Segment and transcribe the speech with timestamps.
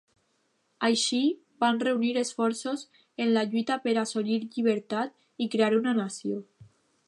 [0.87, 1.19] Així,
[1.63, 2.85] van reunir esforços
[3.25, 6.45] en la lluita per assolir llibertat i crear una nació.